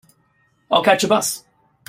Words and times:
I'll 0.71 0.83
catch 0.83 1.03
a 1.03 1.07
bus. 1.07 1.43